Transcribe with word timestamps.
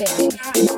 Inverno. 0.00 0.77